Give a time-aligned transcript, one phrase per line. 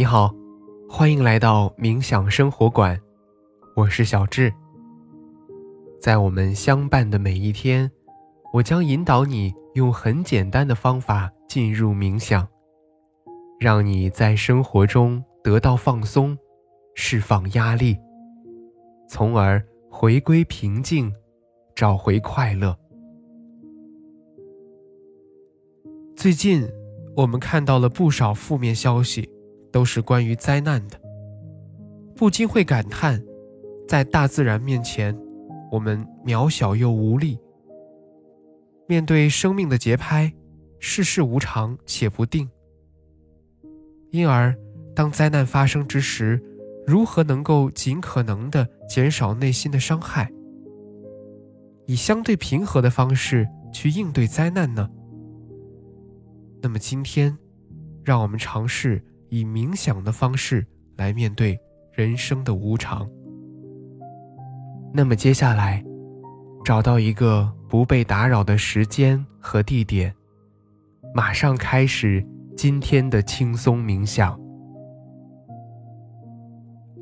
[0.00, 0.34] 你好，
[0.88, 2.98] 欢迎来到冥想生活馆，
[3.76, 4.50] 我是小智。
[6.00, 7.90] 在我们相伴的每一天，
[8.54, 12.48] 我将引导你用很简单的方法进入冥想，
[13.58, 16.34] 让你在生活中得到放松，
[16.94, 17.94] 释放压力，
[19.06, 21.12] 从而回归平静，
[21.74, 22.74] 找回快乐。
[26.16, 26.66] 最近，
[27.14, 29.28] 我们看到了不少负面消息。
[29.72, 31.00] 都是关于灾难的，
[32.14, 33.22] 不禁会感叹，
[33.86, 35.16] 在大自然面前，
[35.70, 37.38] 我们渺小又无力。
[38.86, 40.32] 面对生命的节拍，
[40.78, 42.48] 世事无常且不定。
[44.10, 44.52] 因而，
[44.94, 46.42] 当灾难发生之时，
[46.84, 50.28] 如何能够尽可能的减少内心的伤害，
[51.86, 54.90] 以相对平和的方式去应对灾难呢？
[56.60, 57.38] 那么今天，
[58.04, 59.00] 让我们尝试。
[59.30, 61.58] 以冥想的方式来面对
[61.92, 63.08] 人生的无常。
[64.92, 65.82] 那么接下来，
[66.64, 70.14] 找到一个不被打扰的时间和地点，
[71.14, 74.38] 马上开始今天的轻松冥想。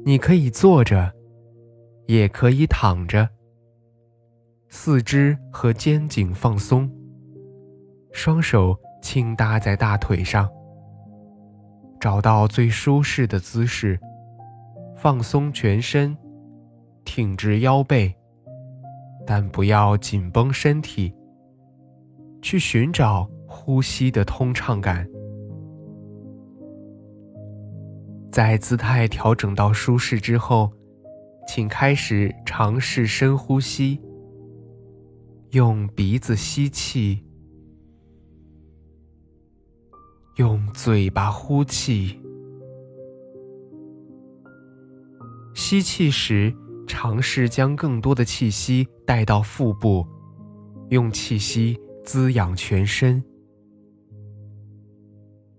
[0.04, 1.12] 你可以坐着，
[2.06, 3.28] 也可以躺着，
[4.68, 6.90] 四肢和肩颈放松，
[8.12, 10.48] 双手轻搭在大腿上。
[12.00, 13.98] 找到最舒适的姿势，
[14.96, 16.16] 放松全身，
[17.04, 18.14] 挺直腰背，
[19.26, 21.14] 但不要紧绷身体。
[22.40, 25.04] 去寻找呼吸的通畅感。
[28.30, 30.72] 在姿态调整到舒适之后，
[31.48, 34.00] 请开始尝试深呼吸，
[35.50, 37.24] 用鼻子吸气。
[40.38, 42.16] 用嘴巴呼气，
[45.52, 46.54] 吸气时
[46.86, 50.06] 尝试将更多的气息带到腹部，
[50.90, 53.20] 用气息滋养全身。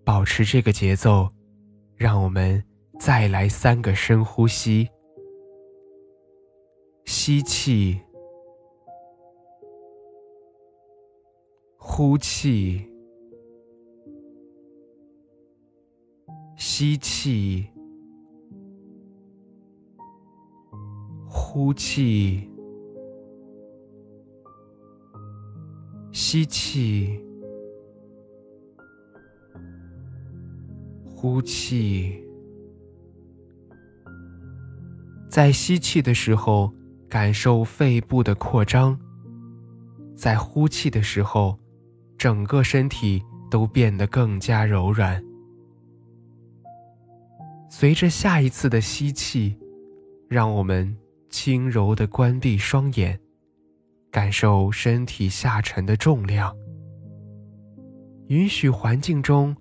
[0.05, 1.29] 保持这个节奏，
[1.97, 2.63] 让我们
[2.97, 4.87] 再来三个深呼吸：
[7.03, 7.99] 吸气，
[11.75, 12.89] 呼气。
[16.61, 17.65] 吸气，
[21.25, 22.49] 呼气，
[26.11, 27.17] 吸气，
[31.05, 32.21] 呼气。
[35.29, 36.73] 在吸气的时候，
[37.07, 38.99] 感受肺部的扩张；
[40.13, 41.57] 在呼气的时候，
[42.17, 45.23] 整个身体都变得更加柔软。
[47.71, 49.55] 随着下一次的吸气，
[50.27, 50.97] 让我们
[51.29, 53.17] 轻柔地关闭双眼，
[54.11, 56.53] 感受身体下沉的重量。
[58.27, 59.55] 允许环境中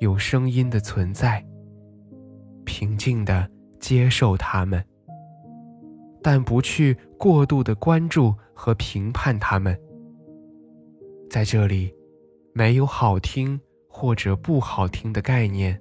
[0.00, 1.46] 有声音的存在，
[2.64, 4.82] 平静地接受它们，
[6.22, 9.78] 但不去过度的关注和评判它们。
[11.28, 11.94] 在这里，
[12.54, 15.78] 没有好听或者不好听的概念。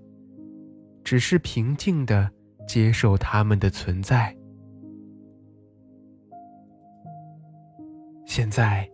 [1.09, 2.29] 只是平静的
[2.67, 4.31] 接受他们的存在。
[8.27, 8.87] 现在，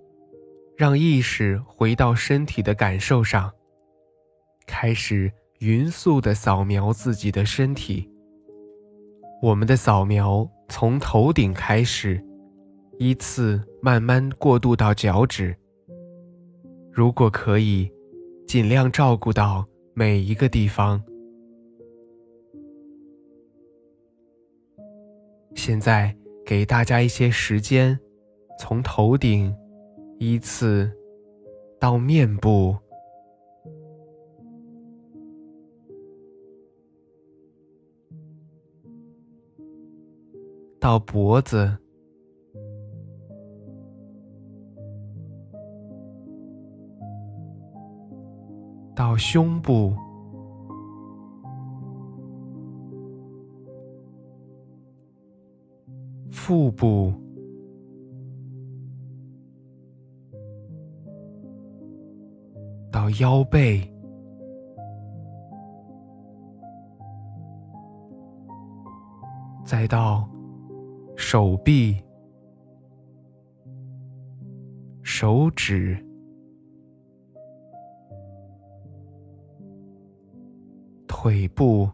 [0.77, 3.51] 让意识回到身体的感受上，
[4.65, 8.09] 开始匀速的扫描自己的身体。
[9.41, 12.25] 我们的扫描从头顶开始，
[12.97, 15.53] 依次慢慢过渡到脚趾。
[16.93, 17.91] 如果可以，
[18.47, 21.03] 尽量照顾到每一个地方。
[25.55, 27.97] 现在给大家一些时间，
[28.59, 29.51] 从头顶
[30.19, 30.91] 依次
[31.79, 32.75] 到面部，
[40.79, 41.75] 到脖子，
[48.95, 49.95] 到胸部。
[56.45, 57.11] 腹部。
[62.91, 63.81] 到腰背，
[69.65, 70.29] 再到
[71.17, 71.97] 手臂、
[75.01, 75.97] 手指、
[81.07, 81.89] 腿部。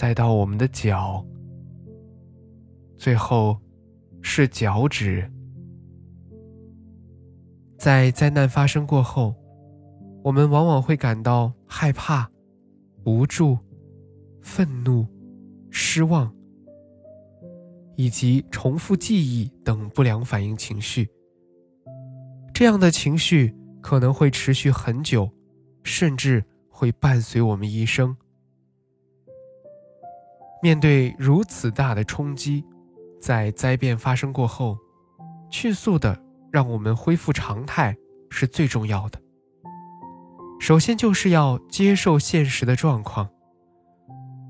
[0.00, 1.22] 再到我们的脚，
[2.96, 3.60] 最后
[4.22, 5.30] 是脚趾。
[7.76, 9.34] 在灾难发生过后，
[10.24, 12.30] 我们往往会感到害怕、
[13.04, 13.58] 无助、
[14.40, 15.06] 愤怒、
[15.68, 16.34] 失望，
[17.94, 21.10] 以及重复记忆等不良反应情绪。
[22.54, 25.30] 这样的情绪可能会持续很久，
[25.84, 28.16] 甚至会伴随我们一生。
[30.62, 32.64] 面对如此大的冲击，
[33.20, 34.78] 在灾变发生过后，
[35.50, 36.30] 迅速的。
[36.52, 37.96] 让我们恢复常态
[38.28, 39.22] 是最重要的。
[40.58, 43.28] 首先就是要接受现实的状况，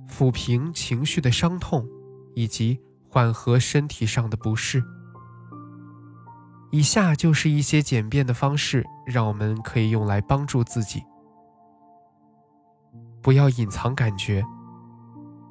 [0.08, 1.86] 抚平情绪的伤痛，
[2.34, 4.82] 以及缓和身体上的不适。
[6.70, 11.02] 以下就是一些简便的方式，让我们可以用来帮助自己。
[13.20, 14.42] 不要隐藏感觉，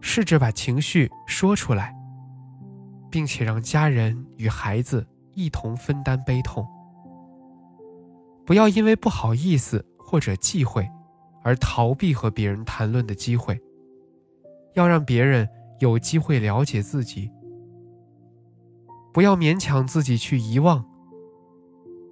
[0.02, 1.96] 试着把情绪说出来，
[3.10, 5.08] 并且让家人与孩子。
[5.36, 6.68] 一同分担悲痛，
[8.46, 10.86] 不要因为不好意思或者忌讳，
[11.44, 13.58] 而逃避和别人谈论的机会。
[14.74, 15.48] 要让别人
[15.80, 17.32] 有机会了解自己，
[19.14, 20.84] 不要勉强自己去遗忘。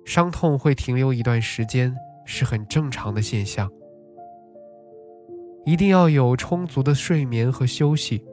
[0.05, 1.93] 伤痛会停留一段时间，
[2.23, 3.69] 是很正常的现象。
[5.67, 8.23] 一定要有充足的睡眠和休息，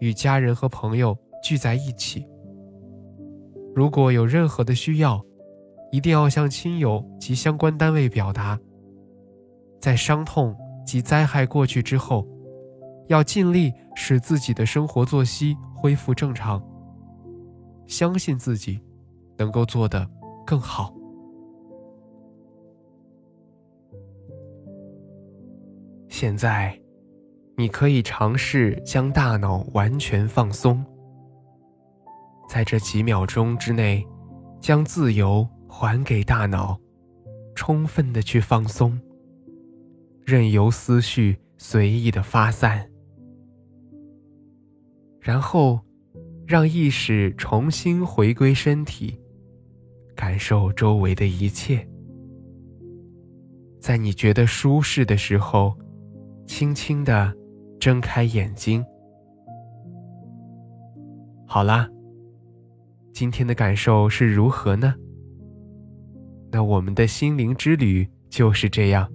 [0.00, 2.26] 与家人和朋友聚在一起。
[3.74, 5.18] 如果有任何的需要，
[5.90, 8.60] 一定要向亲友及相关单位表达。
[9.80, 10.54] 在伤痛
[10.84, 12.28] 及灾害过去之后，
[13.08, 16.62] 要尽力使自己的生活作息恢复正常。
[17.86, 18.78] 相信自己，
[19.38, 20.06] 能够做得
[20.46, 20.94] 更好。
[26.22, 26.80] 现在，
[27.56, 30.80] 你可以尝试将大脑完全放松。
[32.48, 34.06] 在这几秒钟之内，
[34.60, 36.78] 将自由还给大脑，
[37.56, 38.96] 充分的去放松，
[40.24, 42.88] 任由思绪随意的发散，
[45.18, 45.80] 然后
[46.46, 49.18] 让意识重新回归身体，
[50.14, 51.84] 感受周围的一切。
[53.80, 55.76] 在你觉得舒适的时候，
[56.46, 57.32] 轻轻的
[57.80, 58.84] 睁开眼睛。
[61.46, 61.88] 好啦。
[63.14, 64.94] 今天的感受是如何呢？
[66.50, 69.06] 那我们的心灵之旅就是这样。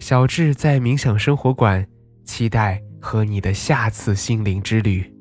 [0.00, 1.88] 小智在冥想生活馆，
[2.24, 5.13] 期待和你的下次心灵之旅。